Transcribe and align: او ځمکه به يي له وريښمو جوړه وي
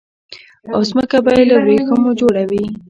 او 0.73 0.79
ځمکه 0.89 1.17
به 1.25 1.31
يي 1.37 1.43
له 1.51 1.57
وريښمو 1.63 2.11
جوړه 2.19 2.43
وي 2.49 2.63